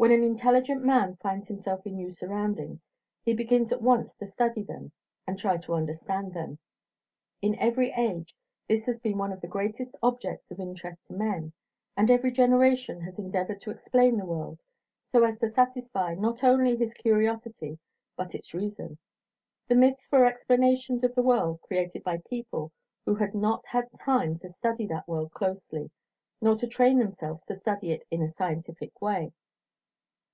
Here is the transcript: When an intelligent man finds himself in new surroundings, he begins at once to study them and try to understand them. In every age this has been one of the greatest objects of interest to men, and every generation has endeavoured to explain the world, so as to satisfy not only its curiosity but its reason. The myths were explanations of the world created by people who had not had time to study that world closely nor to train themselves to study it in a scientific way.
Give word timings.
When 0.00 0.12
an 0.12 0.22
intelligent 0.22 0.84
man 0.84 1.16
finds 1.16 1.48
himself 1.48 1.84
in 1.84 1.96
new 1.96 2.12
surroundings, 2.12 2.86
he 3.24 3.34
begins 3.34 3.72
at 3.72 3.82
once 3.82 4.14
to 4.14 4.28
study 4.28 4.62
them 4.62 4.92
and 5.26 5.36
try 5.36 5.56
to 5.56 5.74
understand 5.74 6.32
them. 6.34 6.60
In 7.42 7.58
every 7.58 7.90
age 7.90 8.36
this 8.68 8.86
has 8.86 9.00
been 9.00 9.18
one 9.18 9.32
of 9.32 9.40
the 9.40 9.48
greatest 9.48 9.96
objects 10.00 10.52
of 10.52 10.60
interest 10.60 11.04
to 11.06 11.14
men, 11.14 11.52
and 11.96 12.12
every 12.12 12.30
generation 12.30 13.00
has 13.00 13.18
endeavoured 13.18 13.60
to 13.62 13.72
explain 13.72 14.16
the 14.16 14.24
world, 14.24 14.60
so 15.10 15.24
as 15.24 15.36
to 15.40 15.48
satisfy 15.48 16.14
not 16.14 16.44
only 16.44 16.74
its 16.74 16.92
curiosity 16.94 17.80
but 18.14 18.36
its 18.36 18.54
reason. 18.54 18.98
The 19.66 19.74
myths 19.74 20.12
were 20.12 20.26
explanations 20.26 21.02
of 21.02 21.16
the 21.16 21.24
world 21.24 21.60
created 21.62 22.04
by 22.04 22.18
people 22.18 22.70
who 23.04 23.16
had 23.16 23.34
not 23.34 23.66
had 23.66 23.88
time 23.98 24.38
to 24.38 24.48
study 24.48 24.86
that 24.86 25.08
world 25.08 25.32
closely 25.32 25.90
nor 26.40 26.54
to 26.58 26.68
train 26.68 26.98
themselves 27.00 27.44
to 27.46 27.56
study 27.56 27.90
it 27.90 28.04
in 28.12 28.22
a 28.22 28.30
scientific 28.30 29.02
way. 29.02 29.32